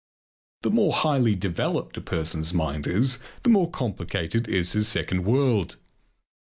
[0.63, 5.75] The more highly developed a person's mind is, the more complicated is his second world.